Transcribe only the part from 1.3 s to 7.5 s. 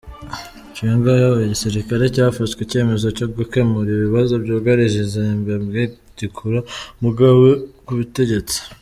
igisirikare cyafashwe icyemezo cyo gukemura ibibazo byugarije Zimbabwe gikura Mugabe